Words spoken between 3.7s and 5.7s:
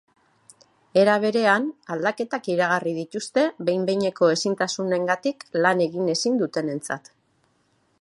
behineko ezintasunengatik